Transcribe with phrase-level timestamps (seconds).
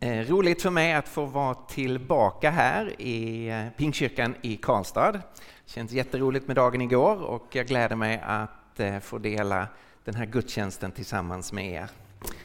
[0.00, 5.12] Eh, roligt för mig att få vara tillbaka här i eh, Pingstkyrkan i Karlstad.
[5.12, 5.20] Det
[5.66, 9.68] känns jätteroligt med dagen igår och jag gläder mig att eh, få dela
[10.04, 11.90] den här gudstjänsten tillsammans med er.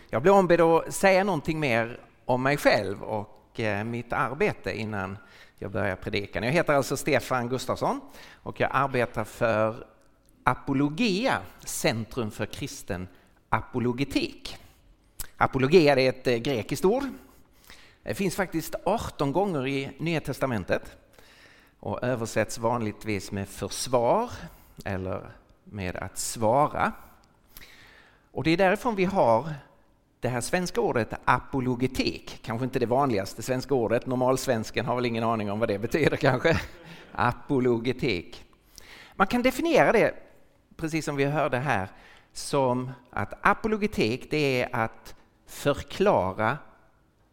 [0.10, 5.18] Jag blir ombedd att säga någonting mer om mig själv och eh, mitt arbete innan
[5.58, 6.44] jag börjar predikan.
[6.44, 8.02] Jag heter alltså Stefan Gustafsson
[8.44, 9.88] och jag arbetar för
[10.44, 13.08] Apologia, Centrum för kristen
[13.50, 14.58] apologetik.
[15.38, 17.04] Apologia är ett eh, grekiskt ord
[18.04, 20.98] det finns faktiskt 18 gånger i Nya Testamentet
[21.80, 24.30] och översätts vanligtvis med försvar
[24.86, 25.32] eller
[25.64, 26.92] med att svara.
[28.32, 29.54] Och det är därifrån vi har
[30.20, 35.24] det här svenska ordet apologetik, kanske inte det vanligaste svenska ordet, normalsvensken har väl ingen
[35.24, 36.60] aning om vad det betyder kanske.
[37.12, 38.46] Apologetik.
[39.16, 40.14] Man kan definiera det,
[40.76, 41.88] precis som vi hörde här,
[42.34, 46.58] som att apologetik det är att förklara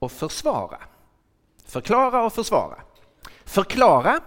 [0.01, 0.79] och försvara.
[1.65, 2.83] Förklara och försvara.
[3.45, 4.21] Förklara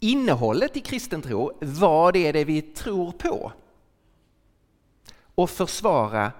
[0.00, 3.52] innehållet i kristen tro, vad är det vi tror på?
[5.34, 6.32] Och försvara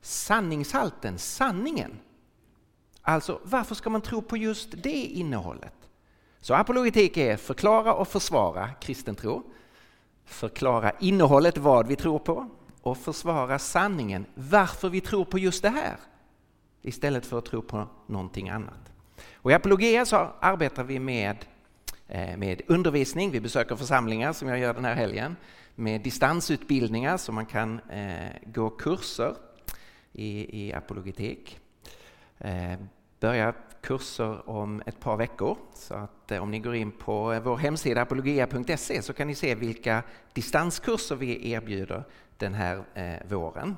[0.00, 1.98] sanningshalten, sanningen.
[3.02, 5.74] Alltså, varför ska man tro på just det innehållet?
[6.40, 9.42] Så apologetik är förklara och försvara kristen tro,
[10.24, 12.48] förklara innehållet, vad vi tror på
[12.82, 15.96] och försvara sanningen, varför vi tror på just det här
[16.86, 18.92] istället för att tro på någonting annat.
[19.34, 21.36] Och I Apologia så arbetar vi med,
[22.08, 25.36] eh, med undervisning, vi besöker församlingar som jag gör den här helgen,
[25.74, 29.34] med distansutbildningar så man kan eh, gå kurser
[30.12, 31.58] i, i apologetik.
[32.38, 32.78] Eh,
[33.20, 35.58] börja kurser om ett par veckor.
[35.74, 39.54] Så att eh, om ni går in på vår hemsida apologia.se så kan ni se
[39.54, 42.04] vilka distanskurser vi erbjuder
[42.38, 43.76] den här eh, våren.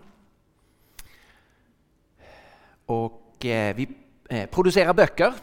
[2.89, 3.89] Och eh, vi
[4.29, 5.35] eh, producerar böcker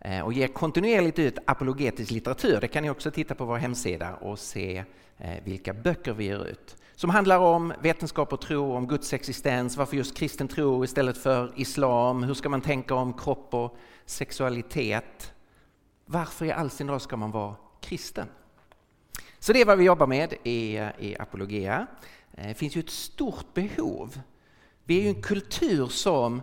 [0.00, 2.60] eh, och ger kontinuerligt ut apologetisk litteratur.
[2.60, 4.84] Det kan ni också titta på vår hemsida och se
[5.44, 6.76] vilka böcker vi ger ut.
[6.94, 11.52] Som handlar om vetenskap och tro, om Guds existens, varför just kristen tro istället för
[11.56, 13.76] islam, hur ska man tänka om kropp och
[14.06, 15.32] sexualitet?
[16.06, 18.26] Varför i all sin dag ska man vara kristen?
[19.38, 21.86] Så det är vad vi jobbar med i, i Apologia.
[22.30, 24.20] Det finns ju ett stort behov
[24.84, 26.40] vi är ju en kultur som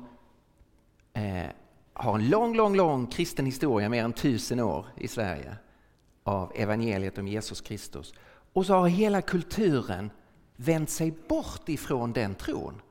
[1.13, 1.47] eh,
[1.93, 5.57] har en lång, lång, lång kristen historia, mer än tusen år i Sverige,
[6.23, 8.13] av evangeliet om Jesus Kristus.
[8.53, 10.11] Och så har hela kulturen
[10.55, 12.81] vänt sig bort ifrån den tron.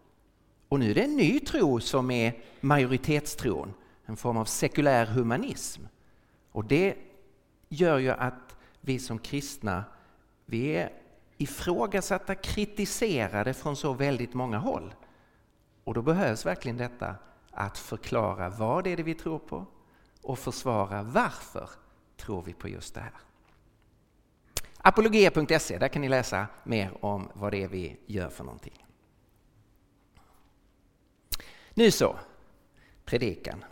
[0.68, 3.74] Och nu är det en ny tro som är majoritetstron,
[4.06, 5.82] en form av sekulär humanism.
[6.52, 6.96] Och det
[7.68, 9.84] gör ju att vi som kristna,
[10.46, 10.92] vi är
[11.36, 14.94] ifrågasatta, kritiserade från så väldigt många håll.
[15.88, 17.16] Och då behövs verkligen detta
[17.50, 19.66] att förklara vad det är det vi tror på
[20.22, 21.70] och försvara varför
[22.16, 23.12] tror vi på just det här.
[24.78, 28.86] Apologia.se, där kan ni läsa mer om vad det är vi gör för någonting.
[31.74, 32.18] Nu så,
[33.04, 33.64] predikan.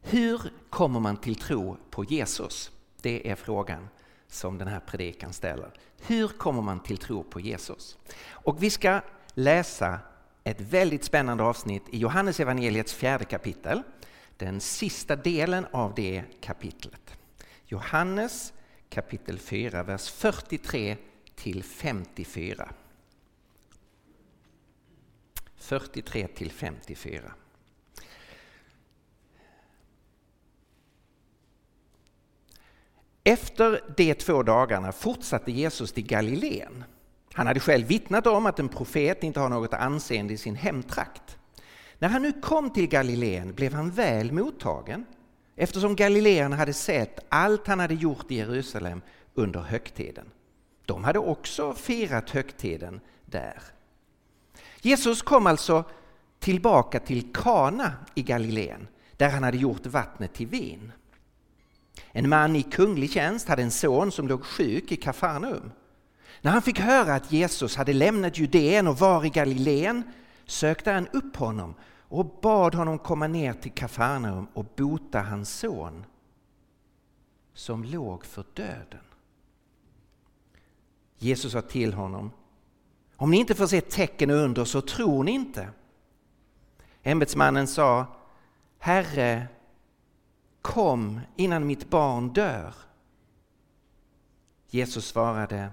[0.00, 2.70] Hur kommer man till tro på Jesus?
[3.00, 3.88] Det är frågan
[4.26, 5.72] som den här predikan ställer.
[6.06, 7.98] Hur kommer man till tro på Jesus?
[8.28, 9.00] Och vi ska
[9.34, 10.00] läsa
[10.44, 13.82] ett väldigt spännande avsnitt i Johannes evangeliets fjärde kapitel.
[14.36, 17.18] Den sista delen av det kapitlet.
[17.66, 18.52] Johannes
[18.88, 20.96] kapitel 4, vers 43
[21.34, 22.68] till 54.
[25.56, 27.32] 43 till 54.
[33.24, 36.84] Efter de två dagarna fortsatte Jesus till Galileen
[37.32, 41.38] han hade själv vittnat om att en profet inte har något anseende i sin hemtrakt.
[41.98, 45.06] När han nu kom till Galileen blev han väl mottagen
[45.56, 49.02] eftersom galileerna hade sett allt han hade gjort i Jerusalem
[49.34, 50.26] under högtiden.
[50.86, 53.62] De hade också firat högtiden där.
[54.80, 55.84] Jesus kom alltså
[56.38, 60.92] tillbaka till Kana i Galileen där han hade gjort vattnet till vin.
[62.12, 65.72] En man i kunglig tjänst hade en son som låg sjuk i Kafarnaum.
[66.40, 70.02] När han fick höra att Jesus hade lämnat Judeen och var i Galileen
[70.44, 71.74] sökte han upp honom
[72.08, 76.04] och bad honom komma ner till Kafarnaum och bota hans son
[77.54, 79.00] som låg för döden.
[81.18, 82.30] Jesus sa till honom
[83.16, 85.68] om ni inte får se tecken och under så tror ni inte.
[87.02, 88.06] Ämbetsmannen sa
[88.78, 89.46] Herre,
[90.62, 92.74] kom innan mitt barn dör.
[94.68, 95.70] Jesus svarade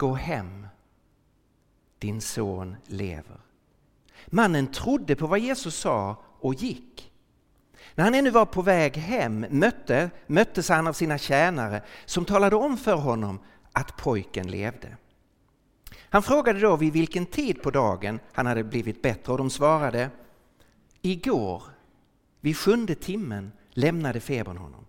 [0.00, 0.66] Gå hem,
[1.98, 3.40] din son lever.
[4.26, 7.12] Mannen trodde på vad Jesus sa och gick.
[7.94, 12.56] När han ännu var på väg hem mötte, möttes han av sina tjänare som talade
[12.56, 13.40] om för honom
[13.72, 14.96] att pojken levde.
[15.94, 20.10] Han frågade då vid vilken tid på dagen han hade blivit bättre och de svarade
[21.02, 21.62] Igår,
[22.40, 24.86] vid sjunde timmen, lämnade febern honom.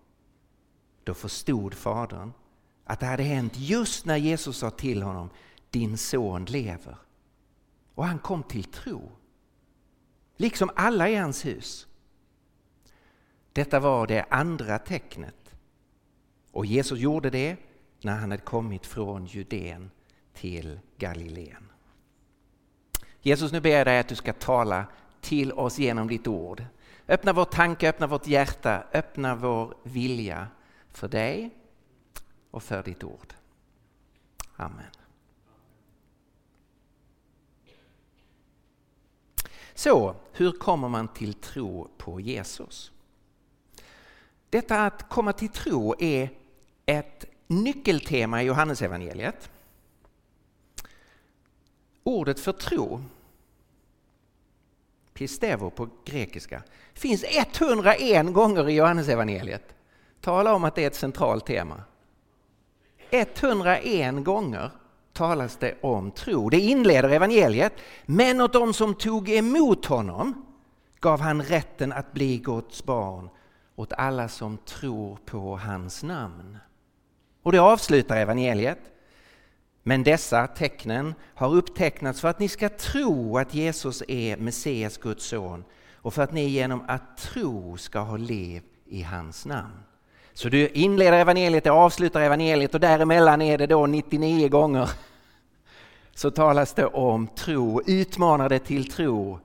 [1.04, 2.32] Då förstod fadern
[2.84, 5.30] att det hade hänt just när Jesus sa till honom
[5.70, 6.96] Din son lever.
[7.94, 9.12] Och han kom till tro.
[10.36, 11.86] Liksom alla i hans hus.
[13.52, 15.54] Detta var det andra tecknet.
[16.50, 17.56] Och Jesus gjorde det
[18.00, 19.90] när han hade kommit från Judeen
[20.32, 21.68] till Galileen.
[23.20, 24.86] Jesus, nu ber jag dig att du ska tala
[25.20, 26.64] till oss genom ditt ord.
[27.08, 30.48] Öppna vår tanke, öppna vårt hjärta, öppna vår vilja
[30.90, 31.50] för dig
[32.52, 33.34] och för ditt ord.
[34.56, 34.90] Amen.
[39.74, 42.92] Så, hur kommer man till tro på Jesus?
[44.50, 46.30] Detta att komma till tro är
[46.86, 49.50] ett nyckeltema i Johannesevangeliet.
[52.02, 53.04] Ordet för tro,
[55.14, 56.62] pistevo på grekiska,
[56.94, 59.74] finns 101 gånger i Johannesevangeliet.
[60.20, 61.84] Tala om att det är ett centralt tema.
[63.12, 64.70] 101 gånger
[65.12, 66.48] talas det om tro.
[66.48, 67.72] Det inleder evangeliet.
[68.06, 70.46] Men åt dem som tog emot honom
[71.00, 73.28] gav han rätten att bli Guds barn
[73.76, 76.58] åt alla som tror på hans namn.
[77.42, 78.78] Och det avslutar evangeliet.
[79.82, 85.24] Men dessa tecknen har upptecknats för att ni ska tro att Jesus är Messias, Guds
[85.24, 85.64] son
[85.94, 89.82] och för att ni genom att tro ska ha liv i hans namn.
[90.34, 94.90] Så du inleder evangeliet och avslutar evangeliet och däremellan är det då 99 gånger
[96.14, 99.38] så talas det om tro, utmanar det till tro.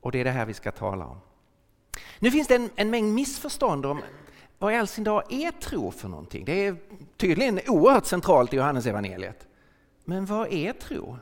[0.00, 1.20] Och det är det här vi ska tala om.
[2.18, 4.02] Nu finns det en, en mängd missförstånd om
[4.58, 6.44] vad i all sin dag är tro för någonting.
[6.44, 6.76] Det är
[7.16, 9.46] tydligen oerhört centralt i Johannes evangeliet.
[10.04, 11.18] Men vad är tro?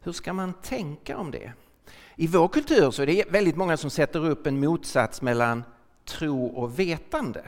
[0.00, 1.52] Hur ska man tänka om det?
[2.20, 5.64] I vår kultur så är det väldigt många som sätter upp en motsats mellan
[6.04, 7.42] tro och vetande.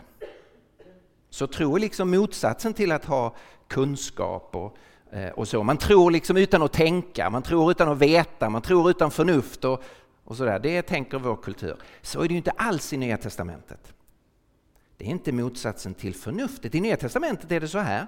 [1.30, 3.36] Så tro är liksom motsatsen till att ha
[3.68, 4.76] kunskap och,
[5.10, 5.62] eh, och så.
[5.62, 9.64] Man tror liksom utan att tänka, man tror utan att veta, man tror utan förnuft
[9.64, 9.82] och,
[10.24, 10.58] och sådär.
[10.58, 11.76] Det tänker vår kultur.
[12.02, 13.94] Så är det ju inte alls i Nya Testamentet.
[14.96, 16.74] Det är inte motsatsen till förnuftet.
[16.74, 18.06] I Nya Testamentet är det så här.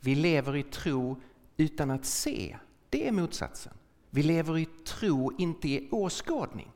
[0.00, 1.20] Vi lever i tro
[1.56, 2.56] utan att se.
[2.90, 3.72] Det är motsatsen.
[4.16, 6.72] Vi lever i tro, inte i åskådning.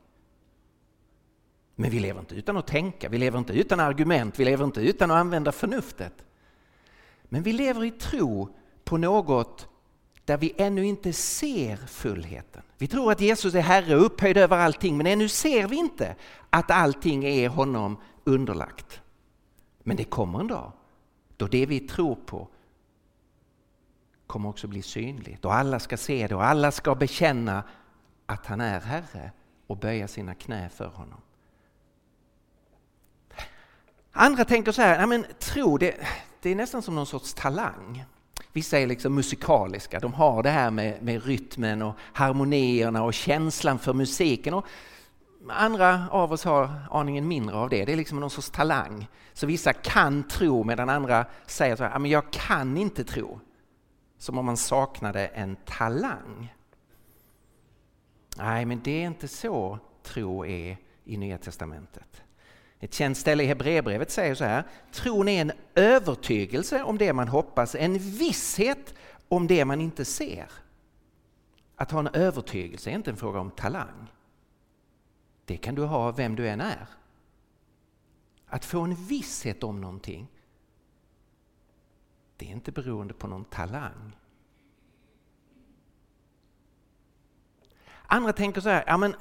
[1.75, 4.81] Men vi lever inte utan att tänka, vi lever inte utan argument, vi lever inte
[4.81, 6.13] utan att använda förnuftet.
[7.23, 9.67] Men vi lever i tro på något
[10.25, 12.61] där vi ännu inte ser fullheten.
[12.77, 16.15] Vi tror att Jesus är Herre och upphöjd över allting men ännu ser vi inte
[16.49, 19.01] att allting är honom underlagt.
[19.83, 20.71] Men det kommer en dag
[21.37, 22.47] då det vi tror på
[24.31, 27.63] kommer också bli synligt och alla ska se det och alla ska bekänna
[28.25, 29.31] att han är Herre
[29.67, 31.21] och böja sina knä för honom.
[34.11, 35.95] Andra tänker så här, ja, men tro det,
[36.41, 38.05] det är nästan som någon sorts talang.
[38.53, 43.79] Vissa är liksom musikaliska, de har det här med, med rytmen och harmonierna och känslan
[43.79, 44.53] för musiken.
[44.53, 44.65] Och
[45.49, 49.07] andra av oss har aningen mindre av det, det är liksom någon sorts talang.
[49.33, 53.39] Så vissa kan tro medan andra säger så här, men jag kan inte tro.
[54.21, 56.53] Som om man saknade en talang.
[58.37, 62.23] Nej, men det är inte så tro är i Nya Testamentet.
[62.79, 67.27] Ett känt ställe i Hebreerbrevet säger så här, tron är en övertygelse om det man
[67.27, 68.93] hoppas, en visshet
[69.27, 70.51] om det man inte ser.
[71.75, 74.11] Att ha en övertygelse är inte en fråga om talang.
[75.45, 76.87] Det kan du ha vem du än är.
[78.45, 80.27] Att få en visshet om någonting,
[82.41, 84.15] det är inte beroende på någon talang.
[88.07, 89.15] Andra tänker så här, ja men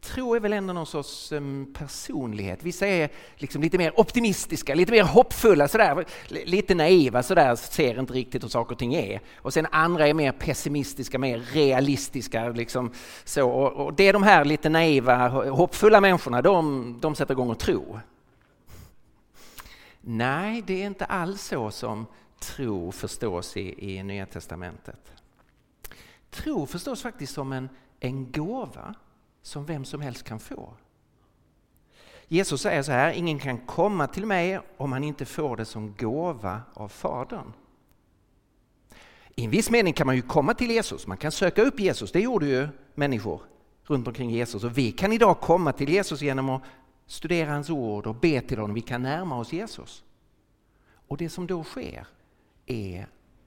[0.00, 2.62] tro är väl ändå någon sorts um, personlighet.
[2.62, 8.12] Vissa är liksom lite mer optimistiska, lite mer hoppfulla, sådär, lite naiva, sådär, ser inte
[8.12, 9.20] riktigt hur saker och ting är.
[9.36, 12.48] Och sen andra är mer pessimistiska, mer realistiska.
[12.48, 12.92] Liksom,
[13.24, 13.50] så.
[13.50, 17.58] Och, och det är de här lite naiva, hoppfulla människorna, de, de sätter igång och
[17.58, 18.00] tro.
[20.00, 22.06] Nej, det är inte alls så som
[22.40, 25.12] tro förstås i, i Nya Testamentet.
[26.30, 27.68] Tro förstås faktiskt som en,
[28.00, 28.94] en gåva
[29.42, 30.74] som vem som helst kan få.
[32.28, 35.94] Jesus säger så här, ingen kan komma till mig om han inte får det som
[35.98, 37.52] gåva av Fadern.
[39.34, 42.12] I en viss mening kan man ju komma till Jesus, man kan söka upp Jesus,
[42.12, 43.42] det gjorde ju människor
[43.84, 46.62] runt omkring Jesus och vi kan idag komma till Jesus genom att
[47.06, 50.04] studera hans ord och be till honom, vi kan närma oss Jesus.
[51.08, 52.06] Och det som då sker
[52.70, 53.06] är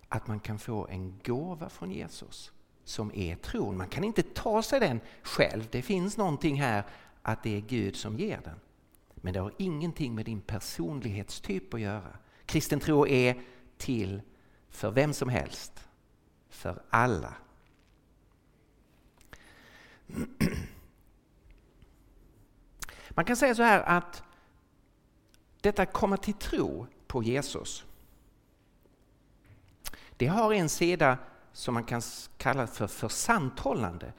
[0.10, 2.52] att man kan få en gåva från Jesus
[2.84, 3.78] som är tron.
[3.78, 6.84] Man kan inte ta sig den själv, det finns någonting här
[7.22, 8.60] att det är Gud som ger den.
[9.16, 12.18] Men det har ingenting med din personlighetstyp att göra.
[12.46, 13.42] Kristen tro är
[13.78, 14.22] till
[14.70, 15.88] för vem som helst,
[16.50, 17.34] för alla.
[23.10, 24.24] Man kan säga så här att
[25.62, 27.86] detta komma till tro på Jesus
[30.18, 31.18] det har en sida
[31.54, 32.02] som man kan
[32.38, 34.14] kalla för försanthållande.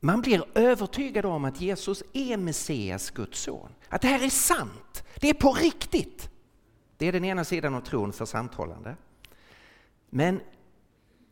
[0.00, 3.70] Man blir övertygad om att Jesus är Messias, Guds son.
[3.88, 6.30] Att det här är sant, det är på riktigt.
[6.96, 8.96] Det är den ena sidan av tron, försanthållande.
[10.10, 10.40] Men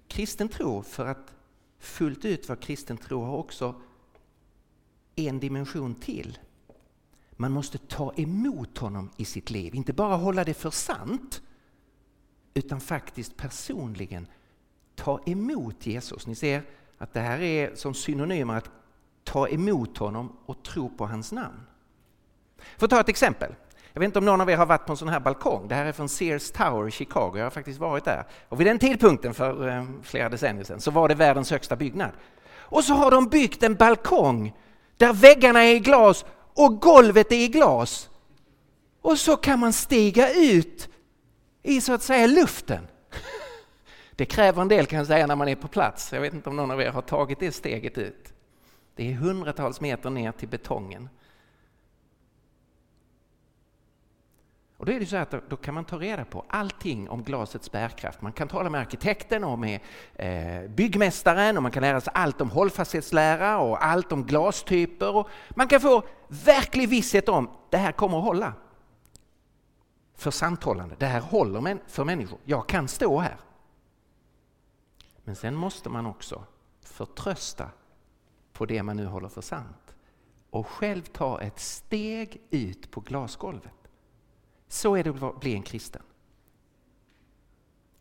[0.09, 1.33] kristen tro, för att
[1.79, 3.75] fullt ut vara kristen tro, har också
[5.17, 6.39] en dimension till.
[7.33, 11.43] Man måste ta emot honom i sitt liv, inte bara hålla det för sant,
[12.57, 14.27] utan faktiskt personligen
[14.95, 16.27] ta emot Jesus.
[16.27, 16.63] Ni ser
[16.99, 18.71] att det här är som synonymer att
[19.25, 21.61] ta emot honom och tro på hans namn.
[22.77, 23.55] För att ta ett exempel.
[23.93, 25.69] Jag vet inte om någon av er har varit på en sån här balkong.
[25.69, 27.33] Det här är från Sears Tower i Chicago.
[27.37, 28.25] Jag har faktiskt varit där.
[28.49, 32.11] Och vid den tidpunkten för eh, flera decennier sedan så var det världens högsta byggnad.
[32.55, 34.55] Och så har de byggt en balkong
[34.97, 38.09] där väggarna är i glas och golvet är i glas.
[39.03, 40.89] Och så kan man stiga ut
[41.67, 42.87] i så att säga luften.
[44.11, 46.13] Det kräver en del kan jag säga när man är på plats.
[46.13, 48.33] Jag vet inte om någon av er har tagit det steget ut.
[48.95, 51.09] Det är hundratals meter ner till betongen.
[54.77, 57.73] Och då är det så att då, kan man ta reda på allting om glasets
[57.73, 58.23] bärkraft.
[58.23, 59.81] Man kan tala med arkitekten och med
[60.15, 65.17] eh, byggmästaren och man kan lära sig allt om hållfasthetslära och allt om glastyper.
[65.17, 68.53] Och man kan få verklig visshet om att det här kommer att hålla
[70.17, 70.97] för samtalande.
[70.99, 72.39] Det här håller för människor.
[72.45, 73.37] Jag kan stå här.
[75.25, 76.45] Men sen måste man också
[76.81, 77.71] förtrösta
[78.53, 79.95] på det man nu håller för sant
[80.51, 83.89] och själv ta ett steg ut på glasgolvet.
[84.69, 86.03] Så är det att bli en kristen.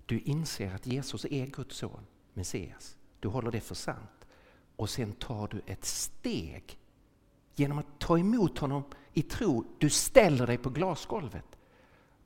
[0.05, 2.97] Du inser att Jesus är Guds son, Messias.
[3.19, 4.27] Du håller det för sant.
[4.75, 6.79] Och sen tar du ett steg
[7.55, 9.65] genom att ta emot honom i tro.
[9.79, 11.45] Du ställer dig på glasgolvet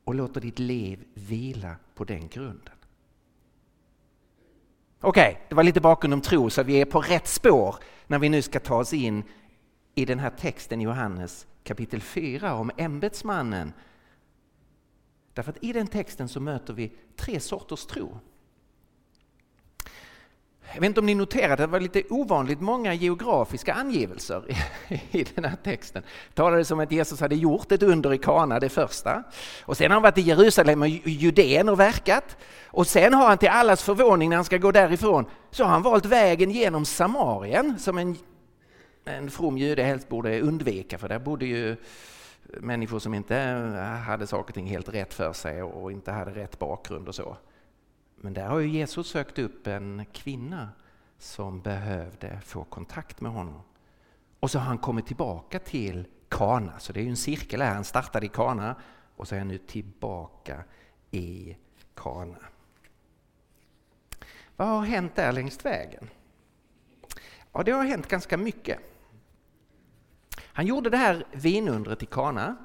[0.09, 2.73] och låter ditt liv vila på den grunden.
[5.01, 7.75] Okej, okay, det var lite bakgrund om tro så vi är på rätt spår
[8.07, 9.23] när vi nu ska ta oss in
[9.95, 13.73] i den här texten i Johannes kapitel 4 om ämbetsmannen.
[15.33, 18.19] Därför att i den texten så möter vi tre sorters tro.
[20.73, 24.57] Jag vet inte om ni noterade, att det var lite ovanligt många geografiska angivelser
[25.11, 26.03] i, den här texten.
[26.29, 29.23] Det talades om att Jesus hade gjort ett under i Kana, det första.
[29.65, 32.37] Och sen har han varit i Jerusalem och Judeen och verkat.
[32.65, 35.81] Och sen har han till allas förvåning när han ska gå därifrån, så har han
[35.81, 38.17] valt vägen genom Samarien som en,
[39.05, 41.75] en from jude helst borde undvika, för där bodde ju
[42.43, 43.35] människor som inte
[44.07, 47.37] hade saker och ting helt rätt för sig och inte hade rätt bakgrund och så.
[48.21, 50.69] Men där har ju Jesus sökt upp en kvinna
[51.17, 53.61] som behövde få kontakt med honom.
[54.39, 57.73] Och så har han kommit tillbaka till Kana, så det är ju en cirkel här.
[57.73, 58.75] Han startade i Kana
[59.15, 60.63] och så är han nu tillbaka
[61.11, 61.57] i
[61.93, 62.37] Kana.
[64.55, 66.09] Vad har hänt där längs vägen?
[67.51, 68.79] Ja, det har hänt ganska mycket.
[70.41, 72.55] Han gjorde det här vinundret i Kana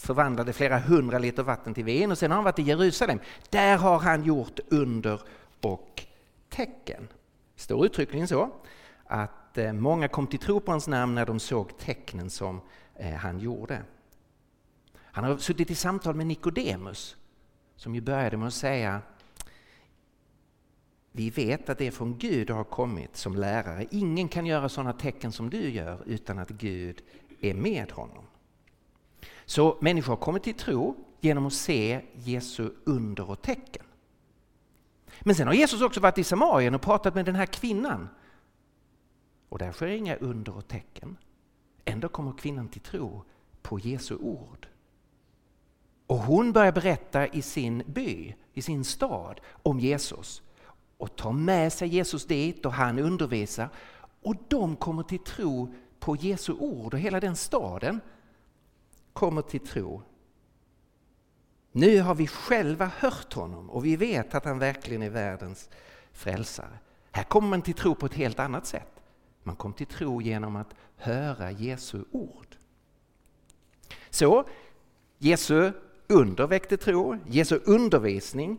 [0.00, 3.18] förvandlade flera hundra liter vatten till vin och sen har han varit i Jerusalem.
[3.50, 5.20] Där har han gjort under
[5.60, 6.04] och
[6.48, 7.08] tecken.
[7.54, 8.50] Det står uttryckligen så
[9.04, 12.60] att eh, många kom till tro på hans namn när de såg tecknen som
[12.94, 13.82] eh, han gjorde.
[14.98, 17.16] Han har suttit i samtal med Nikodemus
[17.76, 19.00] som ju började med att säga
[21.12, 23.86] vi vet att det är från Gud har kommit som lärare.
[23.90, 27.02] Ingen kan göra sådana tecken som du gör utan att Gud
[27.40, 28.24] är med honom.
[29.46, 33.84] Så människor har kommit till tro genom att se Jesu under och tecken.
[35.20, 38.08] Men sen har Jesus också varit i Samarien och pratat med den här kvinnan.
[39.48, 41.16] Och där sker inga under och tecken.
[41.84, 43.24] Ändå kommer kvinnan till tro
[43.62, 44.68] på Jesu ord.
[46.06, 50.42] Och hon börjar berätta i sin by, i sin stad, om Jesus.
[50.96, 53.68] Och tar med sig Jesus dit och han undervisar.
[54.22, 58.00] Och de kommer till tro på Jesu ord och hela den staden
[59.16, 60.02] kommer till tro.
[61.72, 65.70] Nu har vi själva hört honom och vi vet att han verkligen är världens
[66.12, 66.78] frälsare.
[67.10, 69.02] Här kommer man till tro på ett helt annat sätt.
[69.42, 72.56] Man kom till tro genom att höra Jesu ord.
[74.10, 74.44] Så
[75.18, 75.72] Jesu
[76.06, 78.58] under väckte tro, Jesu undervisning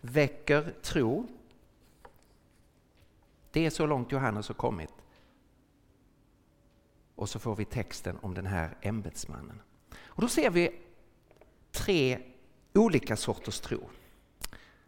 [0.00, 1.26] väcker tro.
[3.50, 4.94] Det är så långt Johannes har kommit.
[7.14, 9.60] Och så får vi texten om den här ämbetsmannen.
[10.14, 10.70] Och då ser vi
[11.72, 12.18] tre
[12.74, 13.80] olika sorters tro.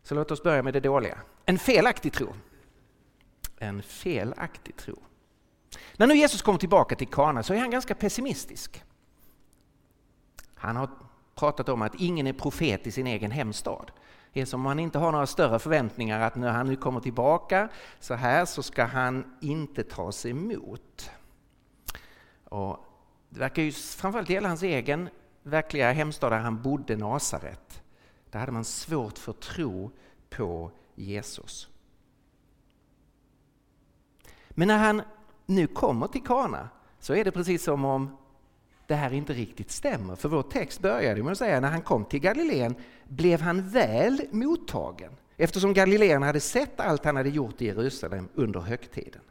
[0.02, 1.18] Så låt oss börja med det dåliga.
[1.44, 2.34] En felaktig tro.
[3.58, 4.96] En felaktig tro.
[5.96, 8.82] När nu Jesus kommer tillbaka till Kana så är han ganska pessimistisk.
[10.54, 10.90] Han har
[11.34, 13.90] pratat om att ingen är profet i sin egen hemstad.
[14.32, 17.00] Det är som om han inte har några större förväntningar att när han nu kommer
[17.00, 17.68] tillbaka
[18.00, 21.10] så här så ska han inte tas emot.
[22.44, 22.78] Och
[23.28, 25.08] det verkar ju framförallt gälla hans egen
[25.42, 27.82] verkliga hemstad där han bodde, Nasaret.
[28.30, 29.90] Där hade man svårt för tro
[30.30, 31.68] på Jesus.
[34.50, 35.02] Men när han
[35.46, 36.68] nu kommer till Kana
[36.98, 38.16] så är det precis som om
[38.86, 40.16] det här inte riktigt stämmer.
[40.16, 44.22] För vår text började med att säga när han kom till Galileen blev han väl
[44.30, 49.22] mottagen eftersom Galileen hade sett allt han hade gjort i Jerusalem under högtiden.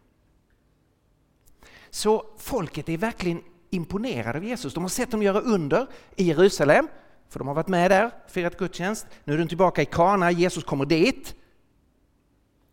[1.89, 3.41] Så folket är verkligen
[3.75, 4.73] imponerade av Jesus.
[4.73, 6.87] De har sett dem göra under i Jerusalem,
[7.29, 9.07] för de har varit med där, firat gudstjänst.
[9.23, 11.35] Nu är de tillbaka i Kana, Jesus kommer dit.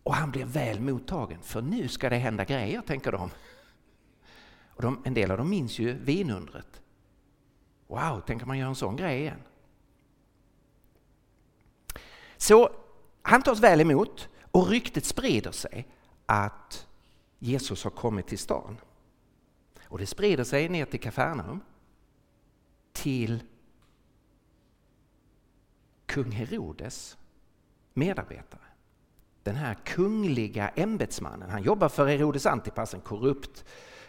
[0.02, 3.30] Och han blir väl mottagen, för nu ska det hända grejer, tänker de.
[4.74, 6.82] Och de, en del av dem minns ju vinundret.
[7.86, 9.42] Wow, tänker man göra en sån grej igen?
[12.36, 12.70] Så
[13.22, 15.86] han tas väl emot och ryktet sprider sig
[16.26, 16.86] att
[17.38, 18.76] Jesus har kommit till stan.
[19.92, 21.60] Och det sprider sig ner till Kafarnaum,
[22.92, 23.42] till
[26.06, 27.18] kung Herodes
[27.94, 28.60] medarbetare.
[29.42, 33.64] Den här kungliga ämbetsmannen, han jobbar för Herodes Antipas, en korrupt,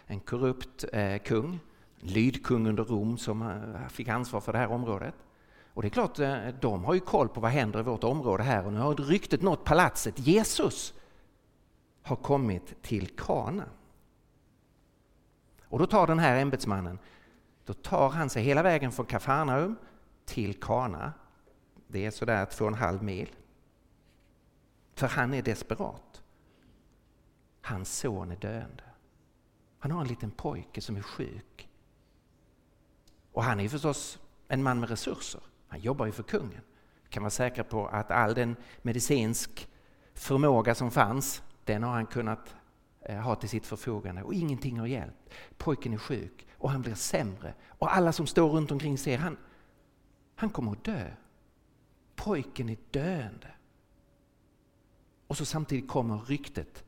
[0.06, 1.60] en korrupt eh, kung,
[2.00, 5.14] lydkung under Rom som eh, fick ansvar för det här området.
[5.74, 8.42] Och det är klart, eh, de har ju koll på vad händer i vårt område
[8.42, 10.18] här och nu har ryktet nått palatset.
[10.18, 10.94] Jesus
[12.02, 13.64] har kommit till Kana.
[15.74, 16.98] Och då tar den här ämbetsmannen,
[17.64, 19.76] då tar han sig hela vägen från Kafarnaum
[20.24, 21.12] till Kana.
[21.86, 23.30] Det är sådär två och en halv mil.
[24.94, 26.22] För han är desperat.
[27.62, 28.82] Hans son är döende.
[29.78, 31.68] Han har en liten pojke som är sjuk.
[33.32, 35.40] Och han är förstås en man med resurser.
[35.68, 36.62] Han jobbar ju för kungen.
[37.08, 39.68] Kan vara säker på att all den medicinsk
[40.14, 42.54] förmåga som fanns, den har han kunnat
[43.04, 45.30] Eh, har till sitt förfogande och ingenting har hjälpt.
[45.56, 49.36] Pojken är sjuk och han blir sämre och alla som står runt omkring ser han,
[50.34, 51.10] han kommer att dö.
[52.16, 53.50] Pojken är döende.
[55.26, 56.84] Och så samtidigt kommer ryktet.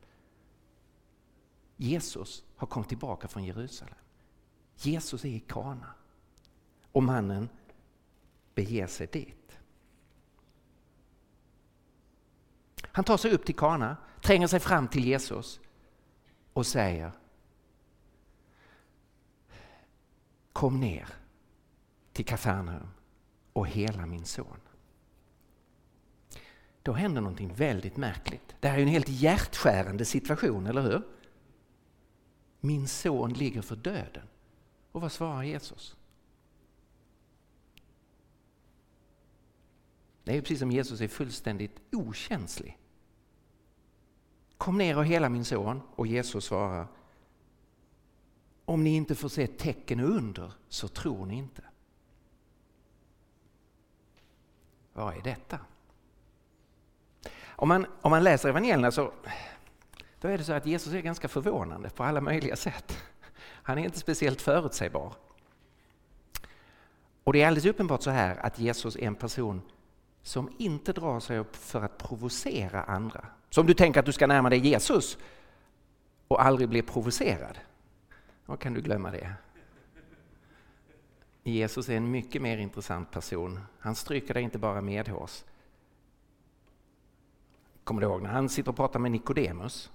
[1.75, 3.95] Jesus har kommit tillbaka från Jerusalem.
[4.75, 5.93] Jesus är i Kana.
[6.91, 7.49] Och mannen
[8.55, 9.59] beger sig dit.
[12.81, 15.59] Han tar sig upp till Kana, tränger sig fram till Jesus
[16.57, 17.11] och säger
[20.53, 21.07] Kom ner
[22.13, 22.89] till Kafarnaum
[23.53, 24.59] och hela min son.
[26.83, 28.55] Då händer någonting väldigt märkligt.
[28.59, 31.01] Det här är en helt hjärtskärande situation, eller hur?
[32.59, 34.27] Min son ligger för döden.
[34.91, 35.97] Och vad svarar Jesus?
[40.23, 42.77] Det är precis som Jesus är fullständigt okänslig
[44.57, 45.81] Kom ner och hela min son.
[45.95, 46.87] Och Jesus svarar
[48.65, 51.61] Om ni inte får se tecken och under så tror ni inte.
[54.93, 55.59] Vad är detta?
[57.45, 59.11] Om man, om man läser evangelierna så
[60.21, 62.97] då är det så att Jesus är ganska förvånande på alla möjliga sätt.
[63.39, 65.13] Han är inte speciellt förutsägbar.
[67.23, 69.61] Och det är alldeles uppenbart så här att Jesus är en person
[70.21, 73.25] som inte drar sig upp för att provocera andra.
[73.49, 75.17] Så om du tänker att du ska närma dig Jesus
[76.27, 77.57] och aldrig bli provocerad,
[78.45, 79.33] då kan du glömma det.
[81.43, 83.59] Jesus är en mycket mer intressant person.
[83.79, 85.43] Han stryker dig inte bara medhårs.
[87.83, 89.91] Kommer du ihåg när han sitter och pratar med Nikodemus?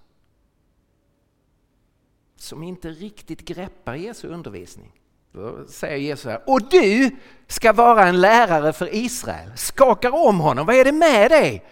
[2.37, 4.93] Som inte riktigt greppar Jesu undervisning.
[5.33, 9.57] Då säger Jesus här, och du ska vara en lärare för Israel.
[9.57, 11.65] Skakar om honom, vad är det med dig?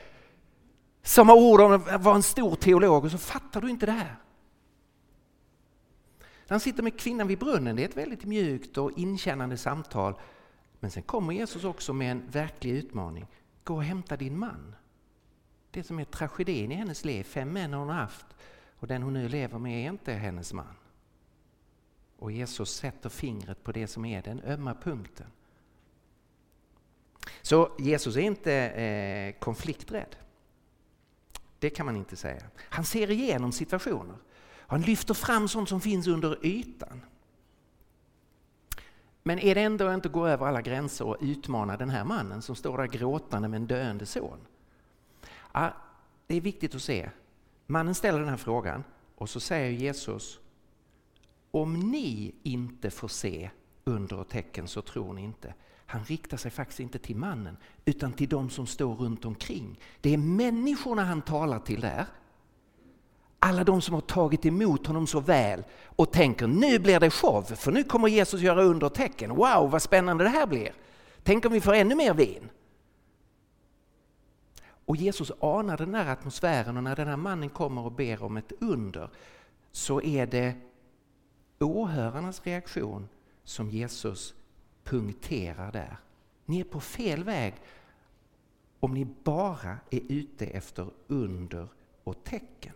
[1.02, 3.92] Som har ord om att vara en stor teolog och så fattar du inte det
[3.92, 4.16] här.
[6.18, 10.14] När han sitter med kvinnan vid brunnen, det är ett väldigt mjukt och inkännande samtal.
[10.80, 13.26] Men sen kommer Jesus också med en verklig utmaning.
[13.64, 14.74] Gå och hämta din man.
[15.70, 18.26] Det som är tragedin i hennes liv, fem män har hon haft
[18.78, 20.74] och den hon nu lever med är inte hennes man.
[22.18, 25.26] Och Jesus sätter fingret på det som är den ömma punkten.
[27.42, 30.16] Så Jesus är inte eh, konflikträdd.
[31.60, 32.42] Det kan man inte säga.
[32.58, 34.16] Han ser igenom situationer.
[34.56, 37.00] Han lyfter fram sånt som finns under ytan.
[39.22, 42.42] Men är det ändå inte att gå över alla gränser och utmana den här mannen
[42.42, 44.38] som står där gråtande med en döende son?
[45.52, 45.72] Ja,
[46.26, 47.10] det är viktigt att se.
[47.66, 48.84] Mannen ställer den här frågan
[49.16, 50.38] och så säger Jesus
[51.50, 53.50] om ni inte får se
[53.84, 55.54] under och tecken så tror ni inte.
[55.90, 59.80] Han riktar sig faktiskt inte till mannen utan till de som står runt omkring.
[60.00, 62.06] Det är människorna han talar till där.
[63.38, 67.42] Alla de som har tagit emot honom så väl och tänker nu blir det show
[67.42, 69.30] för nu kommer Jesus göra under och tecken.
[69.30, 70.72] Wow vad spännande det här blir.
[71.22, 72.48] Tänk om vi får ännu mer vin.
[74.84, 78.36] Och Jesus anar den här atmosfären och när den här mannen kommer och ber om
[78.36, 79.10] ett under
[79.72, 80.54] så är det
[81.58, 83.08] åhörarnas reaktion
[83.44, 84.34] som Jesus
[84.84, 85.96] punkterar där.
[86.44, 87.54] Ni är på fel väg
[88.80, 91.68] om ni bara är ute efter under
[92.04, 92.74] och tecken.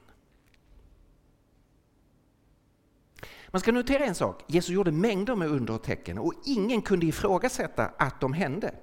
[3.49, 4.43] Man ska notera en sak.
[4.47, 8.75] Jesus gjorde mängder med under och tecken och ingen kunde ifrågasätta att de hände.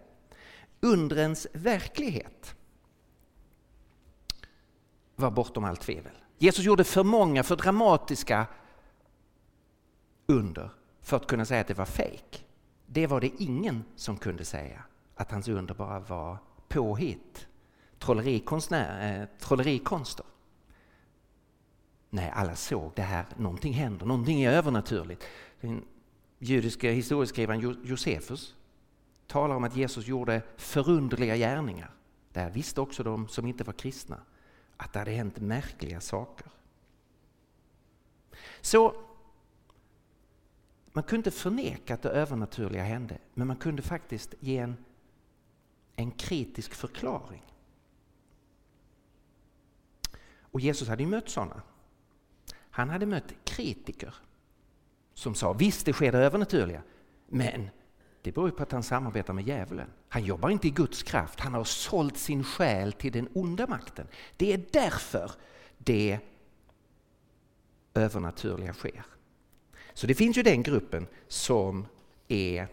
[0.80, 2.56] Undrens verklighet
[5.16, 6.14] var bortom allt tvivel.
[6.38, 8.48] Jesus gjorde för många, för dramatiska
[10.26, 10.70] under
[11.02, 12.46] för att kunna säga att det var fejk.
[12.94, 14.84] Det var det ingen som kunde säga,
[15.16, 17.48] att hans under bara var påhitt,
[18.00, 20.26] trollerikonstnär, eh, trollerikonster.
[22.10, 25.24] Nej, alla såg det här, någonting händer, någonting är övernaturligt.
[25.62, 25.86] Den
[26.40, 28.56] judiska historieskrivaren Josefus
[29.28, 31.92] talar om att Jesus gjorde förunderliga gärningar.
[32.34, 34.18] Där visste också de som inte var kristna
[34.78, 36.48] att det hade hänt märkliga saker.
[38.62, 38.96] Så
[40.94, 44.78] man kunde inte förneka att det övernaturliga hände, men man kunde faktiskt ge en,
[45.96, 47.44] en kritisk förklaring.
[50.42, 51.62] Och Jesus hade ju mött sådana.
[52.54, 54.16] Han hade mött kritiker
[55.14, 56.82] som sa visst, det sker det övernaturliga,
[57.28, 57.70] men
[58.22, 59.90] det beror på att han samarbetar med djävulen.
[60.10, 64.08] Han jobbar inte i Guds kraft, han har sålt sin själ till den onda makten.
[64.38, 65.32] Det är därför
[65.78, 66.20] det
[67.94, 69.06] övernaturliga sker.
[69.94, 71.88] Så det finns ju den gruppen som
[72.28, 72.68] är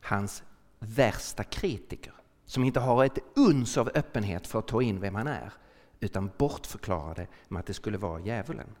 [0.00, 0.42] hans
[0.78, 2.12] värsta kritiker.
[2.44, 5.52] Som inte har ett uns av öppenhet för att ta in vem han är
[6.00, 8.76] utan bortförklarar det med att det skulle vara djävulen.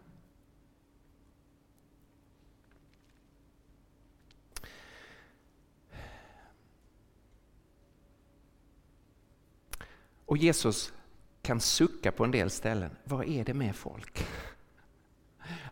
[10.26, 10.92] Och Jesus
[11.42, 12.96] kan sucka på en del ställen.
[13.04, 14.26] Vad är det med folk?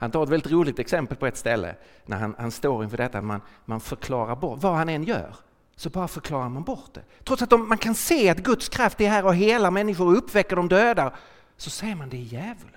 [0.01, 1.75] Han tar ett väldigt roligt exempel på ett ställe
[2.07, 5.37] när han, han står inför detta, man, man förklarar bort, vad han än gör,
[5.77, 7.03] så bara förklarar man bort det.
[7.25, 10.19] Trots att de, man kan se att Guds kraft är här och hela människor och
[10.19, 11.13] uppväcker de döda,
[11.57, 12.75] så säger man det är djävulen.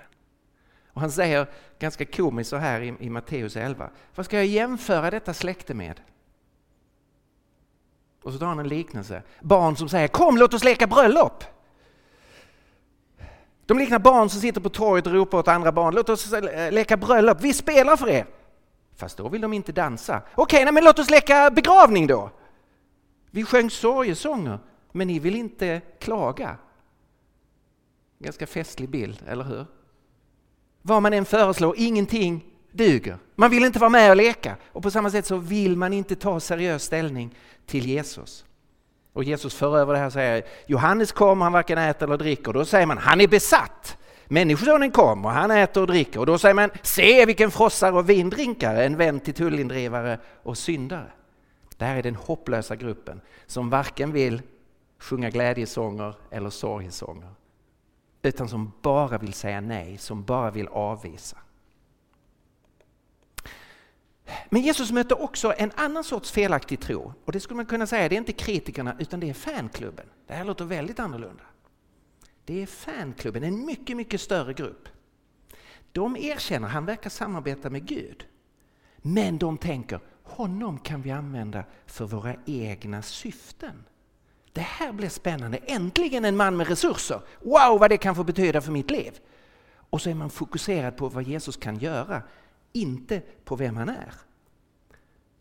[0.92, 1.46] Och han säger
[1.78, 6.00] ganska komiskt så här i, i Matteus 11, vad ska jag jämföra detta släkte med?
[8.22, 11.44] Och så tar han en liknelse, barn som säger kom låt oss leka bröllop.
[13.66, 16.72] De liknar barn som sitter på torget och ropar åt andra barn, låt oss eh,
[16.72, 18.26] leka bröllop, vi spelar för er.
[18.96, 20.22] Fast då vill de inte dansa.
[20.34, 22.30] Okej, okay, men låt oss leka begravning då.
[23.30, 24.58] Vi sjöng sorgesånger,
[24.92, 26.56] men ni vill inte klaga.
[28.18, 29.66] Ganska festlig bild, eller hur?
[30.82, 33.18] Vad man än föreslår, ingenting duger.
[33.34, 34.56] Man vill inte vara med och leka.
[34.72, 37.34] Och på samma sätt så vill man inte ta seriös ställning
[37.66, 38.44] till Jesus.
[39.12, 42.52] Och Jesus för över det här och säger Johannes kom, han varken äter eller dricker.
[42.52, 43.98] Då säger man han är besatt.
[44.28, 46.20] Människosonen kom och han äter och dricker.
[46.20, 51.12] Och då säger man se vilken frossare och vindrinkare, en vän till tullindrivare och syndare.
[51.76, 54.42] Det här är den hopplösa gruppen som varken vill
[54.98, 57.30] sjunga glädjesånger eller sorgesånger.
[58.22, 61.36] Utan som bara vill säga nej, som bara vill avvisa.
[64.50, 67.14] Men Jesus mötte också en annan sorts felaktig tro.
[67.24, 70.06] Och det skulle man kunna säga, det är inte kritikerna utan det är fanklubben.
[70.26, 71.44] Det här låter väldigt annorlunda.
[72.44, 74.88] Det är fanklubben, en mycket, mycket större grupp.
[75.92, 78.26] De erkänner, han verkar samarbeta med Gud.
[78.96, 83.84] Men de tänker, honom kan vi använda för våra egna syften.
[84.52, 87.20] Det här blir spännande, äntligen en man med resurser.
[87.40, 89.20] Wow vad det kan få betyda för mitt liv.
[89.90, 92.22] Och så är man fokuserad på vad Jesus kan göra,
[92.72, 94.14] inte på vem han är.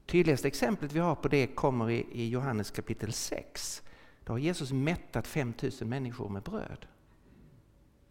[0.05, 3.83] Tydligaste exemplet vi har på det kommer i Johannes kapitel 6.
[4.23, 6.87] Då har Jesus mättat 5000 människor med bröd.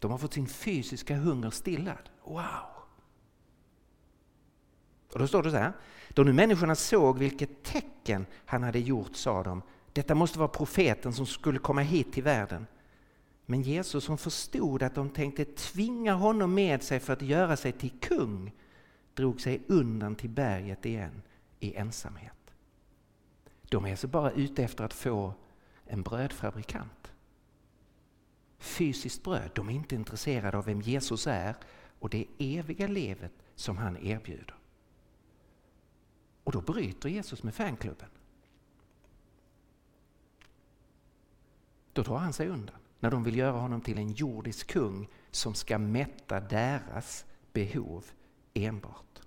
[0.01, 2.11] De har fått sin fysiska hunger stillad.
[2.25, 2.71] Wow!
[5.13, 5.73] Och då står det så här.
[6.09, 11.13] Då nu människorna såg vilket tecken han hade gjort sa de, detta måste vara profeten
[11.13, 12.67] som skulle komma hit till världen.
[13.47, 17.73] Men Jesus som förstod att de tänkte tvinga honom med sig för att göra sig
[17.73, 18.53] till kung
[19.21, 21.23] drog sig undan till berget igen
[21.59, 22.55] i ensamhet.
[23.63, 25.35] De är alltså bara ute efter att få
[25.85, 27.13] en brödfabrikant.
[28.59, 29.51] Fysiskt bröd.
[29.55, 31.57] De är inte intresserade av vem Jesus är
[31.99, 34.55] och det eviga livet som han erbjuder.
[36.45, 38.09] Och då bryter Jesus med fanklubben.
[41.93, 45.55] Då drar han sig undan när de vill göra honom till en jordisk kung som
[45.55, 48.05] ska mätta deras behov
[48.55, 49.21] enbart.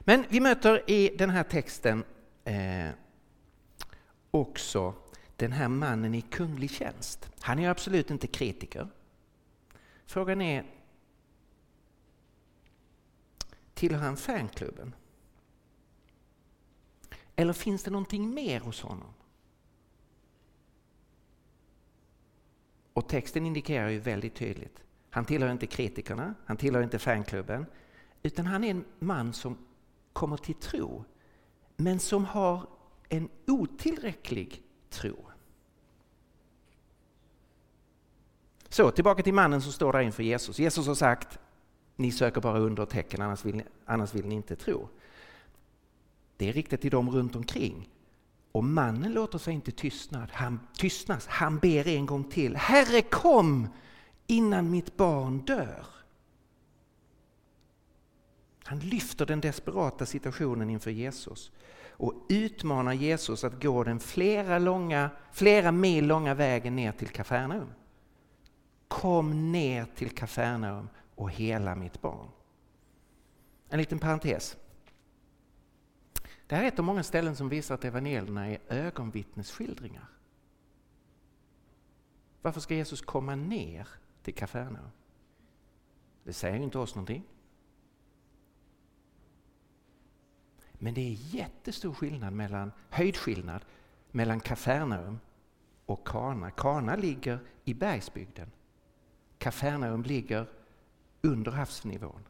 [0.00, 2.04] Men vi möter i den här texten
[2.44, 2.90] eh,
[4.30, 4.94] också
[5.36, 7.30] den här mannen i kunglig tjänst.
[7.40, 8.88] Han är absolut inte kritiker.
[10.06, 10.64] Frågan är,
[13.74, 14.94] tillhör han fanklubben?
[17.36, 19.15] Eller finns det någonting mer hos honom?
[22.96, 24.82] Och texten indikerar ju väldigt tydligt.
[25.10, 27.66] Han tillhör inte kritikerna, han tillhör inte fanklubben,
[28.22, 29.58] utan han är en man som
[30.12, 31.04] kommer till tro,
[31.76, 32.66] men som har
[33.08, 35.16] en otillräcklig tro.
[38.68, 40.58] Så tillbaka till mannen som står där inför Jesus.
[40.58, 41.38] Jesus har sagt,
[41.96, 44.88] ni söker bara under och tecken, annars vill, ni, annars vill ni inte tro.
[46.36, 47.88] Det är riktat till dem runt omkring.
[48.56, 50.30] Och mannen låter sig inte tystnad.
[50.32, 51.26] Han, tystnas.
[51.26, 52.56] Han ber en gång till.
[52.56, 53.68] Herre kom
[54.26, 55.86] innan mitt barn dör.
[58.64, 61.50] Han lyfter den desperata situationen inför Jesus
[61.90, 67.72] och utmanar Jesus att gå den flera, långa, flera mil långa vägen ner till Kafarnaum.
[68.88, 72.28] Kom ner till Kafarnaum och hela mitt barn.
[73.68, 74.56] En liten parentes.
[76.46, 80.08] Det här är ett av många ställen som visar att evangelierna är ögonvittnesskildringar.
[82.42, 83.88] Varför ska Jesus komma ner
[84.22, 84.90] till Kafarnaum?
[86.24, 87.24] Det säger inte oss någonting.
[90.72, 93.64] Men det är jättestor skillnad mellan, höjdskillnad
[94.10, 95.20] mellan Kafarnaum
[95.86, 96.50] och Kana.
[96.50, 98.50] Kana ligger i bergsbygden.
[99.38, 100.46] Kafarnaum ligger
[101.22, 102.22] under havsnivån.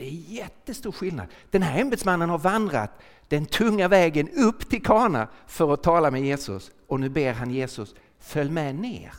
[0.00, 1.26] Det är jättestor skillnad.
[1.50, 2.90] Den här ämbetsmannen har vandrat
[3.28, 7.50] den tunga vägen upp till Kana för att tala med Jesus och nu ber han
[7.50, 9.14] Jesus följ med ner.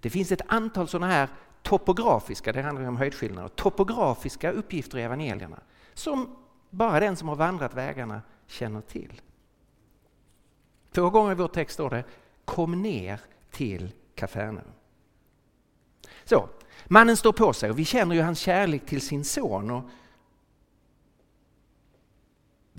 [0.00, 1.28] Det finns ett antal sådana här
[1.62, 5.60] topografiska, det handlar om höjdskillnader, topografiska uppgifter i evangelierna
[5.94, 6.36] som
[6.70, 9.20] bara den som har vandrat vägarna känner till.
[10.92, 12.04] Två gånger i vår text står det
[12.44, 13.20] Kom ner
[13.50, 14.72] till Kafarnaum.
[16.24, 16.48] Så,
[16.88, 19.70] mannen står på sig och vi känner ju hans kärlek till sin son.
[19.70, 19.84] Och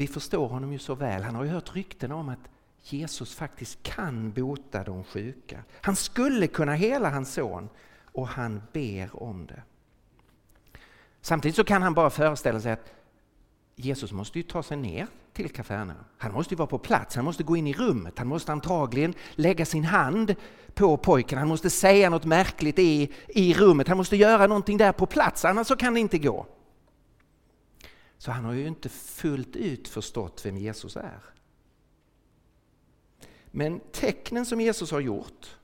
[0.01, 1.23] vi förstår honom ju så väl.
[1.23, 2.49] Han har ju hört rykten om att
[2.83, 5.63] Jesus faktiskt kan bota de sjuka.
[5.81, 7.69] Han skulle kunna hela hans son
[8.11, 9.61] och han ber om det.
[11.21, 12.93] Samtidigt så kan han bara föreställa sig att
[13.75, 15.97] Jesus måste ju ta sig ner till Kafarnaum.
[16.17, 19.13] Han måste ju vara på plats, han måste gå in i rummet, han måste antagligen
[19.35, 20.35] lägga sin hand
[20.73, 24.91] på pojken, han måste säga något märkligt i, i rummet, han måste göra någonting där
[24.91, 26.45] på plats, annars så kan det inte gå.
[28.21, 31.21] Så han har ju inte fullt ut förstått vem Jesus är.
[33.45, 35.57] Men tecknen som Jesus har gjort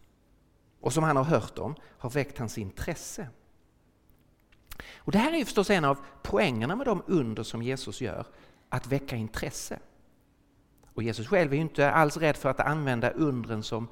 [0.81, 3.27] och som han har hört om har väckt hans intresse.
[4.95, 8.25] Och Det här är ju förstås en av poängerna med de under som Jesus gör,
[8.69, 9.79] att väcka intresse.
[10.93, 13.87] Och Jesus själv är ju inte alls rädd för att använda undren som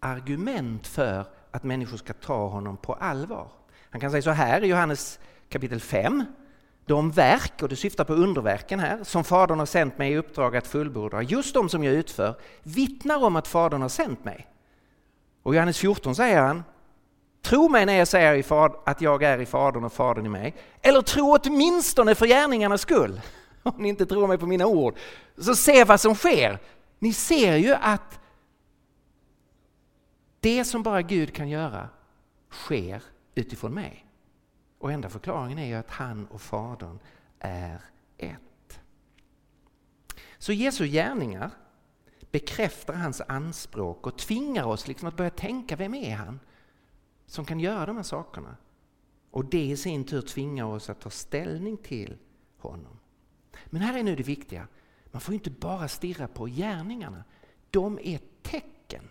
[0.00, 3.52] argument för att människor ska ta honom på allvar.
[3.90, 6.24] Han kan säga så här i Johannes kapitel 5.
[6.92, 10.56] De verk, och det syftar på underverken här, som Fadern har sänt mig i uppdrag
[10.56, 14.46] att fullborda, just de som jag utför, vittnar om att Fadern har sänt mig.
[15.42, 16.64] Och i Johannes 14 säger han,
[17.42, 18.44] Tro mig när jag säger
[18.84, 20.54] att jag är i Fadern och Fadern i mig.
[20.82, 23.20] Eller tro åtminstone för gärningarnas skull.
[23.62, 24.94] Om ni inte tror mig på mina ord.
[25.38, 26.58] Så se vad som sker.
[26.98, 28.20] Ni ser ju att
[30.40, 31.88] det som bara Gud kan göra
[32.50, 33.02] sker
[33.34, 34.01] utifrån mig.
[34.82, 36.98] Och enda förklaringen är ju att han och Fadern
[37.38, 37.80] är
[38.16, 38.80] ett.
[40.38, 41.50] Så Jesu gärningar
[42.30, 46.40] bekräftar hans anspråk och tvingar oss liksom att börja tänka, vem är han?
[47.26, 48.56] som kan göra de här sakerna.
[49.30, 52.16] Och det i sin tur tvingar oss att ta ställning till
[52.58, 52.98] honom.
[53.66, 54.68] Men här är nu det viktiga.
[55.04, 57.24] Man får inte bara stirra på gärningarna.
[57.70, 59.08] De är tecken.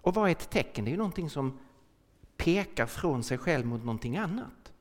[0.00, 0.84] Och vad är ett tecken?
[0.84, 1.58] Det är ju någonting som
[2.36, 4.72] pekar från sig själv mot någonting annat.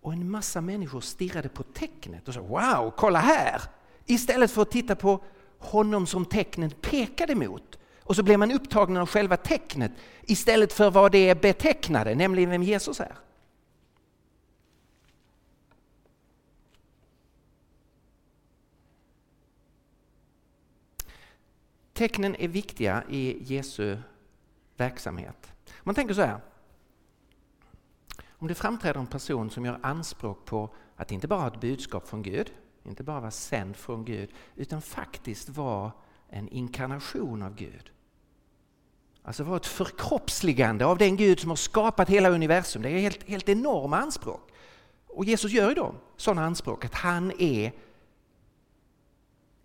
[0.00, 3.62] Och en massa människor stirrade på tecknet och sa Wow, kolla här!
[4.06, 5.24] Istället för att titta på
[5.58, 7.78] honom som tecknet pekade mot.
[8.02, 12.50] Och så blev man upptagen av själva tecknet istället för vad det är betecknade, nämligen
[12.50, 13.16] vem Jesus är.
[21.92, 23.96] Tecknen är viktiga i Jesu
[24.76, 25.52] verksamhet.
[25.82, 26.40] Man tänker så här.
[28.38, 32.08] Om det framträder en person som gör anspråk på att inte bara ha ett budskap
[32.08, 32.52] från Gud,
[32.84, 35.92] inte bara vara sänd från Gud, utan faktiskt vara
[36.28, 37.90] en inkarnation av Gud.
[39.22, 42.82] Alltså vara ett förkroppsligande av den Gud som har skapat hela universum.
[42.82, 44.52] Det är helt, helt enorma anspråk.
[45.06, 47.72] Och Jesus gör ju då sådana anspråk, att han är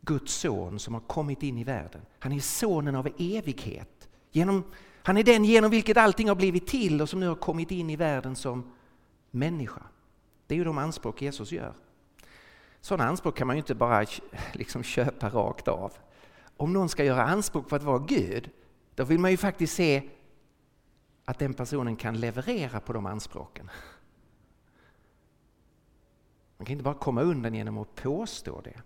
[0.02, 2.02] Guds son som har kommit in i världen.
[2.20, 4.10] Han är sonen av evighet.
[4.32, 4.64] Genom,
[5.04, 7.90] han är den genom vilket allting har blivit till och som nu har kommit in
[7.90, 8.72] i världen som
[9.32, 9.82] människa.
[10.48, 11.74] Det är ju de anspråk Jesus gör.
[12.82, 14.06] Sådana anspråk kan man ju inte bara
[14.54, 15.94] liksom köpa rakt av.
[16.58, 18.50] Om någon ska göra anspråk på att vara Gud,
[18.96, 20.10] då vill man ju faktiskt se
[21.26, 23.70] att den personen kan leverera på de anspråken.
[26.58, 28.82] Man kan inte bara komma undan genom att påstå det.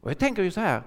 [0.00, 0.82] Och jag tänker ju så här,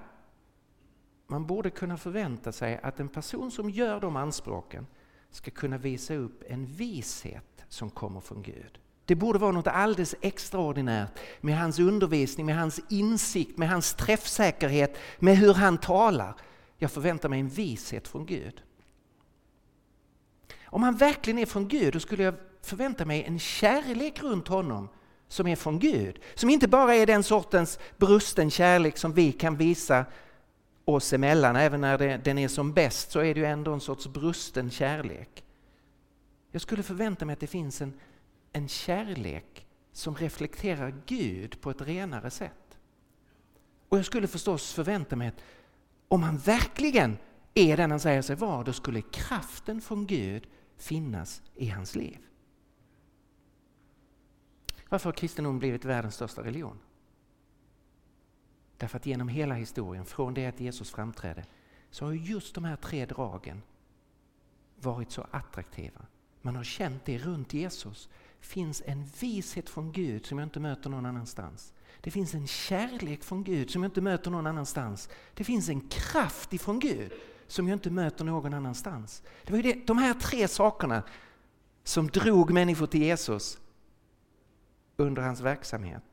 [1.32, 4.86] man borde kunna förvänta sig att en person som gör de anspråken
[5.30, 8.78] ska kunna visa upp en vishet som kommer från Gud.
[9.04, 14.96] Det borde vara något alldeles extraordinärt med hans undervisning, med hans insikt, med hans träffsäkerhet,
[15.18, 16.34] med hur han talar.
[16.76, 18.62] Jag förväntar mig en vishet från Gud.
[20.64, 24.88] Om han verkligen är från Gud, då skulle jag förvänta mig en kärlek runt honom
[25.28, 26.20] som är från Gud.
[26.34, 30.04] Som inte bara är den sortens brusten kärlek som vi kan visa
[30.84, 31.56] oss emellan.
[31.56, 34.70] Även när det, den är som bäst så är det ju ändå en sorts brusten
[34.70, 35.44] kärlek.
[36.50, 38.00] Jag skulle förvänta mig att det finns en,
[38.52, 42.78] en kärlek som reflekterar Gud på ett renare sätt.
[43.88, 45.40] Och jag skulle förstås förvänta mig att
[46.08, 47.18] om han verkligen
[47.54, 52.18] är den han säger sig vara, då skulle kraften från Gud finnas i hans liv.
[54.88, 56.78] Varför har kristendom blivit världens största religion?
[58.82, 61.44] Därför att genom hela historien, från det att Jesus framträdde,
[61.90, 63.62] så har just de här tre dragen
[64.80, 66.00] varit så attraktiva.
[66.40, 68.08] Man har känt det runt Jesus.
[68.40, 71.74] Det finns en vishet från Gud som jag inte möter någon annanstans.
[72.00, 75.08] Det finns en kärlek från Gud som jag inte möter någon annanstans.
[75.34, 77.12] Det finns en kraft ifrån Gud
[77.46, 79.22] som jag inte möter någon annanstans.
[79.44, 81.02] Det var ju det, de här tre sakerna
[81.84, 83.58] som drog människor till Jesus
[84.96, 86.11] under hans verksamhet.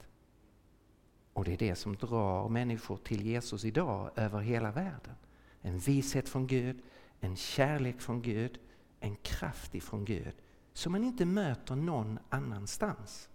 [1.40, 5.16] Och det är det som drar människor till Jesus idag över hela världen.
[5.62, 6.82] En vishet från Gud,
[7.20, 8.60] en kärlek från Gud,
[9.00, 10.34] en kraft ifrån Gud
[10.74, 13.30] som man inte möter någon annanstans.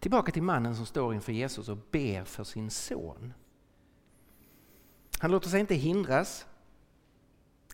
[0.00, 3.32] Tillbaka till mannen som står inför Jesus och ber för sin son.
[5.18, 6.46] Han låter sig inte hindras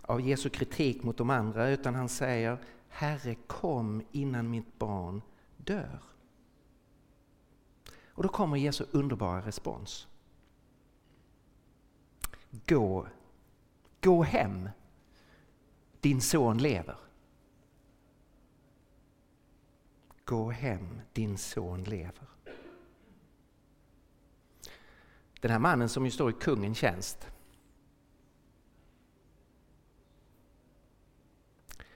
[0.02, 5.22] av Jesu kritik mot de andra utan han säger Herre kom innan mitt barn
[5.56, 6.02] dör.
[8.08, 10.06] Och då kommer Jesu underbara respons.
[12.50, 13.06] Gå,
[14.00, 14.68] gå hem,
[16.00, 16.96] din son lever.
[20.24, 22.28] Gå hem, din son lever.
[25.40, 27.28] Den här mannen som ju står i kungens tjänst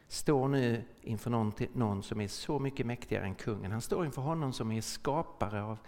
[0.09, 3.73] står nu inför någon, någon som är så mycket mäktigare än kungen.
[3.73, 5.79] Han står inför honom som är skapare av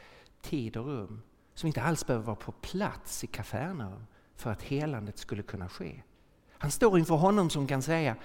[0.41, 1.23] tid och rum.
[1.55, 6.03] Som inte alls behöver vara på plats i Kafarnaum för att helandet skulle kunna ske.
[6.51, 8.17] Han står inför honom som kan säga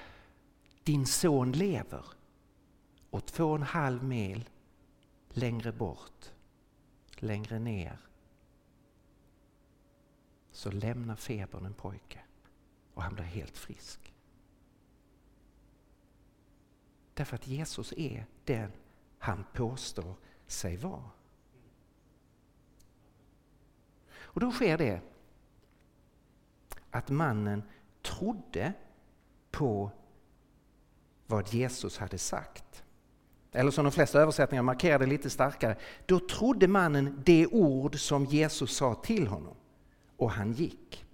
[0.84, 2.06] Din son lever.
[3.10, 4.50] Och två och en halv mil
[5.30, 6.32] längre bort,
[7.16, 7.98] längre ner
[10.52, 12.20] så lämnar febern en pojke
[12.94, 14.15] och han blir helt frisk.
[17.16, 18.72] Därför att Jesus är den
[19.20, 20.16] han påstår
[20.48, 21.10] sig vara.
[24.18, 25.02] Och då sker det
[26.92, 27.64] att mannen
[28.02, 28.74] trodde
[29.52, 29.92] på
[31.28, 32.84] vad Jesus hade sagt.
[33.52, 38.76] eller som de flesta översättningar markerade lite starkare, då trodde mannen det ord som Jesus
[38.76, 39.56] sa till honom
[40.18, 41.06] och han gick.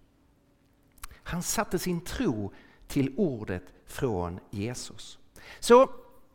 [1.23, 2.53] Han satte sin tro
[2.87, 5.20] till ordet från Jesus.
[5.59, 5.89] Så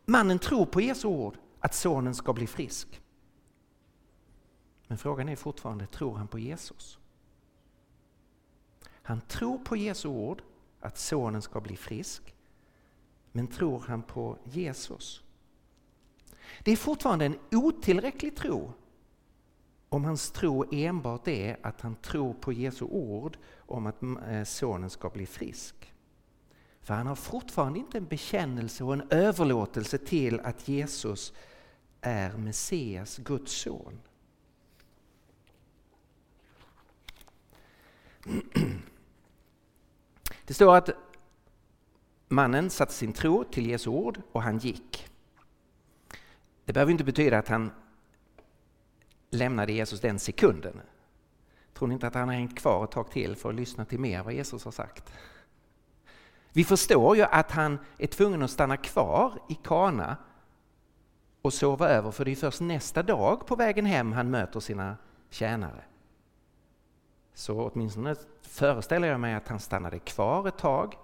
[0.05, 3.01] mannen tror på Jesu ord att sonen ska bli frisk.
[4.87, 6.99] Men frågan är fortfarande, tror han på Jesus?
[8.89, 10.41] Han tror på Jesu ord
[10.79, 12.35] att sonen ska bli frisk.
[13.31, 15.23] Men tror han på Jesus?
[16.63, 18.73] Det är fortfarande en otillräcklig tro
[19.89, 24.89] om hans tro enbart är att han tror på Jesu ord om att eh, sonen
[24.89, 25.93] ska bli frisk.
[26.87, 31.33] För han har fortfarande inte en bekännelse och en överlåtelse till att Jesus
[32.01, 33.99] är Messias, Guds son.
[40.45, 40.89] Det står att
[42.27, 45.07] mannen satte sin tro till Jesu ord och han gick.
[46.65, 47.71] Det behöver inte betyda att han
[49.29, 50.81] lämnade Jesus den sekunden.
[51.73, 53.99] Tror ni inte att han har hängt kvar ett tag till för att lyssna till
[53.99, 55.13] mer vad Jesus har sagt?
[56.57, 60.17] Vi förstår ju att han är tvungen att stanna kvar i Kana
[61.41, 64.97] och sova över för det är först nästa dag på vägen hem han möter sina
[65.29, 65.83] tjänare.
[67.33, 70.95] Så åtminstone föreställer jag mig att han stannade kvar ett tag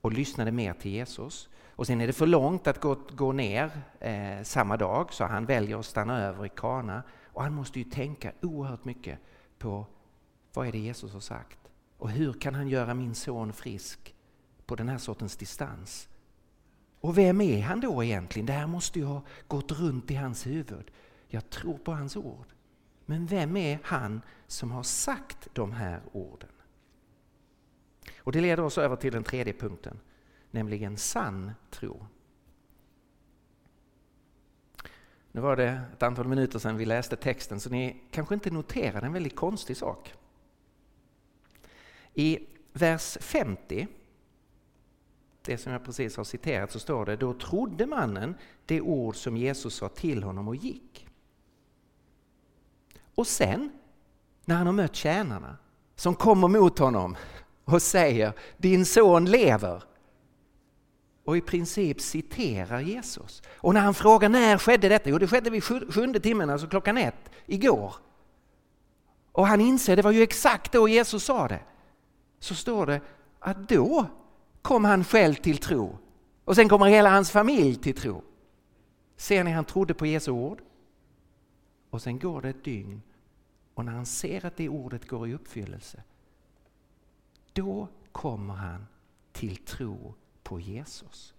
[0.00, 1.48] och lyssnade mer till Jesus.
[1.76, 3.70] Och sen är det för långt att gå, gå ner
[4.00, 7.02] eh, samma dag så han väljer att stanna över i Kana.
[7.24, 9.18] Och han måste ju tänka oerhört mycket
[9.58, 9.86] på
[10.52, 11.58] vad är det Jesus har sagt?
[11.98, 14.14] Och hur kan han göra min son frisk
[14.70, 16.08] på den här sortens distans?
[17.00, 18.46] Och vem är han då egentligen?
[18.46, 20.90] Det här måste ju ha gått runt i hans huvud.
[21.28, 22.46] Jag tror på hans ord.
[23.06, 26.50] Men vem är han som har sagt de här orden?
[28.18, 30.00] Och Det leder oss över till den tredje punkten,
[30.50, 32.06] nämligen sann tro.
[35.32, 39.06] Nu var det ett antal minuter sedan vi läste texten så ni kanske inte noterade
[39.06, 40.14] en väldigt konstig sak.
[42.14, 43.86] I vers 50,
[45.50, 48.34] det som jag precis har citerat, så står det Då trodde mannen
[48.66, 51.06] det ord som Jesus sa till honom och gick.
[53.14, 53.70] Och sen,
[54.44, 55.56] när han har mött tjänarna
[55.96, 57.16] som kommer mot honom
[57.64, 59.82] och säger din son lever
[61.24, 63.42] och i princip citerar Jesus.
[63.56, 65.10] Och när han frågar när skedde detta?
[65.10, 67.94] Jo, det skedde vid sjunde timmen, alltså klockan ett, igår.
[69.32, 71.60] Och han inser, det var ju exakt då Jesus sa det.
[72.38, 73.00] Så står det
[73.38, 74.06] att då
[74.62, 75.98] kom han själv till tro.
[76.44, 78.22] Och sen kommer hela hans familj till tro.
[79.16, 80.62] Ser ni, han trodde på Jesu ord.
[81.90, 83.02] Och sen går det ett dygn
[83.74, 86.02] och när han ser att det ordet går i uppfyllelse,
[87.52, 88.86] då kommer han
[89.32, 91.34] till tro på Jesus.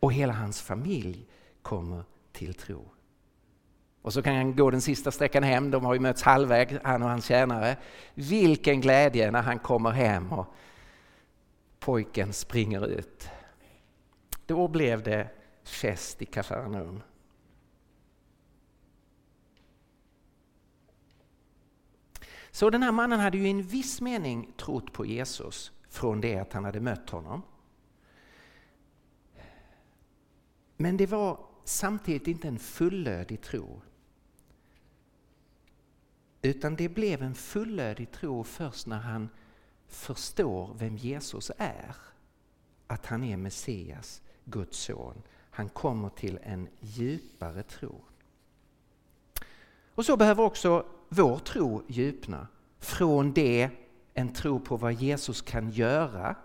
[0.00, 1.26] Och hela hans familj
[1.62, 2.84] kommer till tro.
[4.02, 7.02] Och så kan han gå den sista sträckan hem, de har ju mötts halvvägs, han
[7.02, 7.76] och hans tjänare.
[8.14, 10.54] Vilken glädje när han kommer hem och
[11.80, 13.28] pojken springer ut.
[14.46, 15.30] Då blev det
[15.64, 17.02] fest i Kafarnaum.
[22.50, 26.38] Så den här mannen hade ju i en viss mening trott på Jesus från det
[26.38, 27.42] att han hade mött honom.
[30.76, 33.82] Men det var samtidigt inte en fullödig tro.
[36.42, 39.28] Utan det blev en fullödig tro först när han
[39.90, 41.96] förstår vem Jesus är.
[42.86, 45.22] Att han är Messias, Guds son.
[45.50, 48.00] Han kommer till en djupare tro.
[49.94, 52.46] Och så behöver också vår tro djupna.
[52.78, 53.70] Från det
[54.14, 56.36] en tro på vad Jesus kan göra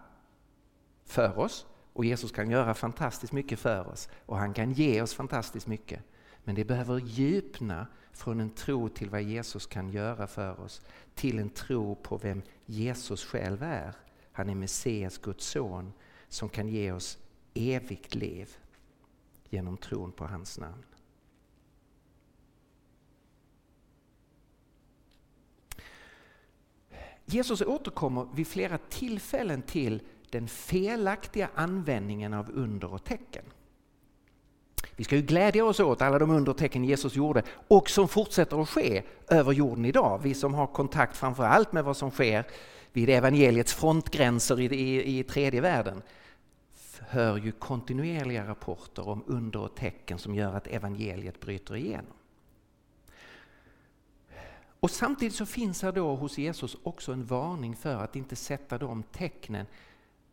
[1.06, 1.66] för oss.
[1.94, 6.04] Och Jesus kan göra fantastiskt mycket för oss och han kan ge oss fantastiskt mycket.
[6.44, 10.82] Men det behöver djupna från en tro till vad Jesus kan göra för oss
[11.16, 13.94] till en tro på vem Jesus själv är.
[14.32, 15.94] Han är Messias, Guds son,
[16.30, 17.18] som kan ge oss
[17.54, 18.58] evigt liv
[19.50, 20.84] genom tron på hans namn.
[27.26, 33.46] Jesus återkommer vid flera tillfällen till den felaktiga användningen av under och tecken.
[34.96, 38.70] Vi ska ju glädja oss åt alla de undertecken Jesus gjorde och som fortsätter att
[38.70, 40.20] ske över jorden idag.
[40.24, 42.46] Vi som har kontakt framför allt med vad som sker
[42.94, 46.02] vid evangeliets frontgränser i, i, i tredje världen
[47.00, 52.14] hör ju kontinuerliga rapporter om under och tecken som gör att evangeliet bryter igenom.
[54.80, 58.78] Och Samtidigt så finns här då hos Jesus också en varning för att inte sätta
[58.78, 59.66] de tecknen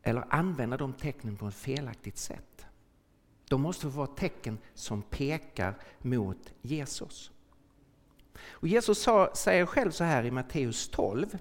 [0.02, 2.51] eller använda de tecknen på ett felaktigt sätt.
[3.52, 7.30] De måste vara tecken som pekar mot Jesus.
[8.40, 11.38] Och Jesus sa, säger själv så här i Matteus 12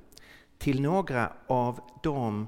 [0.57, 2.47] till några av dem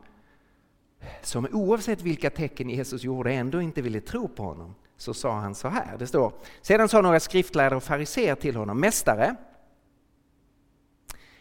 [1.22, 4.76] som oavsett vilka tecken Jesus gjorde ändå inte ville tro på honom.
[4.98, 8.80] Så sa han så här, det står Sedan sa några skriftlärare och fariseer till honom,
[8.80, 9.36] Mästare,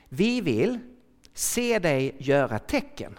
[0.08, 0.78] vi vill
[1.34, 3.18] se dig göra tecken.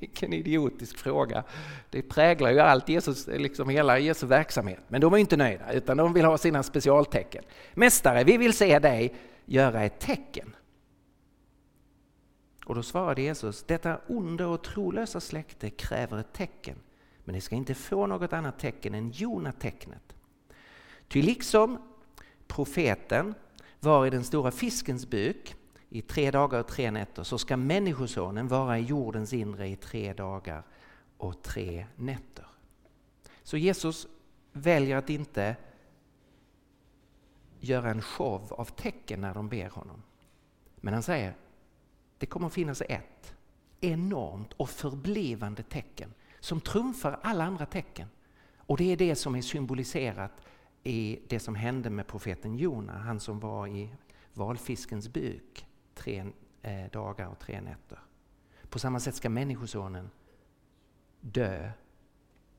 [0.00, 1.44] Vilken idiotisk fråga.
[1.90, 4.84] Det präglar ju allt Jesus, liksom hela Jesu verksamhet.
[4.88, 7.44] Men de är inte nöjda utan de vill ha sina specialtecken.
[7.74, 9.14] Mästare, vi vill se dig
[9.44, 10.56] göra ett tecken.
[12.64, 16.76] Och då svarade Jesus, detta onda och trolösa släkte kräver ett tecken,
[17.24, 20.14] men det ska inte få något annat tecken än Jona-tecknet.
[21.08, 21.78] Ty liksom
[22.46, 23.34] profeten
[23.80, 25.54] var i den stora fiskens buk
[25.92, 30.12] i tre dagar och tre nätter så ska Människosonen vara i jordens inre i tre
[30.12, 30.62] dagar
[31.16, 32.46] och tre nätter.
[33.42, 34.06] Så Jesus
[34.52, 35.56] väljer att inte
[37.60, 40.02] göra en show av tecken när de ber honom.
[40.76, 41.34] Men han säger
[42.18, 43.34] det kommer att finnas ett
[43.80, 48.08] enormt och förblivande tecken som trumfar alla andra tecken.
[48.56, 50.32] Och det är det som är symboliserat
[50.82, 53.90] i det som hände med profeten Jona, han som var i
[54.34, 55.66] valfiskens buk
[56.02, 56.24] tre
[56.62, 57.98] eh, dagar och tre nätter.
[58.68, 60.10] På samma sätt ska Människosonen
[61.20, 61.70] dö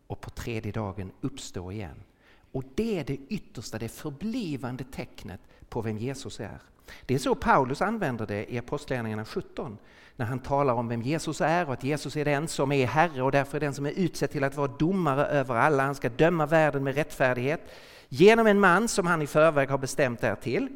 [0.08, 2.04] och på tredje dagen uppstå igen.
[2.52, 6.60] Och det är det yttersta, det förblivande tecknet på vem Jesus är.
[7.06, 9.78] Det är så Paulus använder det i Apostlagärningarna 17
[10.16, 13.24] när han talar om vem Jesus är och att Jesus är den som är Herre
[13.24, 15.84] och därför är den som är utsedd till att vara domare över alla.
[15.84, 17.62] Han ska döma världen med rättfärdighet
[18.10, 20.70] genom en man som han i förväg har bestämt därtill.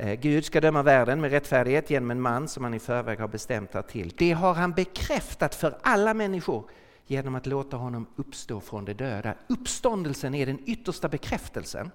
[0.00, 3.28] Eh, Gud ska döma världen med rättfärdighet genom en man som han i förväg har
[3.28, 4.12] bestämt därtill.
[4.16, 6.70] Det har han bekräftat för alla människor
[7.06, 9.34] genom att låta honom uppstå från de döda.
[9.46, 11.90] Uppståndelsen är den yttersta bekräftelsen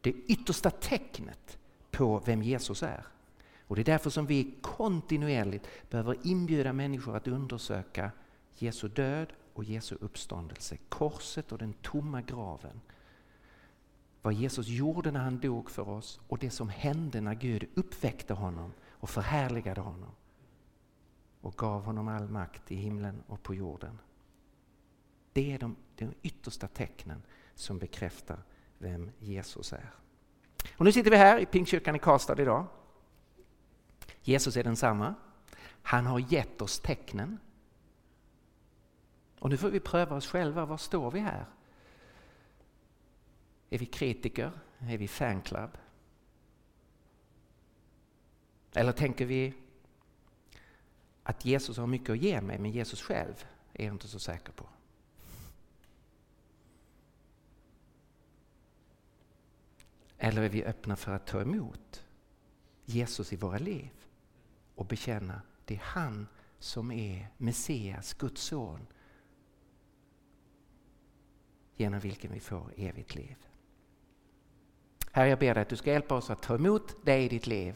[0.00, 1.58] det yttersta tecknet
[1.90, 3.06] på vem Jesus är.
[3.66, 8.10] Och Det är därför som vi kontinuerligt behöver inbjuda människor att undersöka
[8.54, 12.80] Jesu död och Jesu uppståndelse, korset och den tomma graven.
[14.22, 18.34] Vad Jesus gjorde när han dog för oss och det som hände när Gud uppväckte
[18.34, 20.10] honom och förhärligade honom
[21.40, 23.98] och gav honom all makt i himlen och på jorden.
[25.32, 27.22] Det är de, de yttersta tecknen
[27.54, 28.38] som bekräftar
[28.78, 29.90] vem Jesus är.
[30.76, 32.66] Och nu sitter vi här i Pingstkyrkan i Karlstad idag.
[34.22, 35.14] Jesus är densamma.
[35.82, 37.38] Han har gett oss tecknen.
[39.38, 40.66] Och nu får vi pröva oss själva.
[40.66, 41.46] Var står vi här?
[43.70, 44.52] Är vi kritiker?
[44.78, 45.70] Är vi fanclub?
[48.72, 49.54] Eller tänker vi
[51.22, 54.52] att Jesus har mycket att ge mig men Jesus själv är jag inte så säker
[54.52, 54.68] på.
[60.18, 62.04] Eller är vi öppna för att ta emot
[62.84, 63.90] Jesus i våra liv
[64.74, 66.26] och bekänna det är han
[66.58, 68.86] som är Messias, Guds son
[71.76, 73.36] genom vilken vi får evigt liv.
[75.18, 77.46] Herre, jag ber dig att du ska hjälpa oss att ta emot dig i ditt
[77.46, 77.74] liv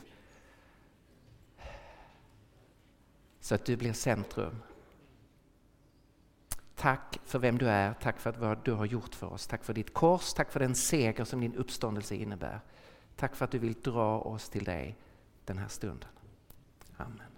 [3.41, 4.63] så att du blir centrum
[6.77, 9.47] Tack för vem du är, tack för vad du har gjort för oss.
[9.47, 12.61] Tack för ditt kors, tack för den seger som din uppståndelse innebär.
[13.17, 14.97] Tack för att du vill dra oss till dig
[15.45, 16.09] den här stunden.
[16.97, 17.32] Amen.